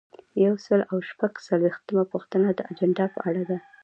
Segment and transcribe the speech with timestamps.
[0.45, 3.57] یو سل او شپږ څلویښتمه پوښتنه د اجنډا په اړه ده.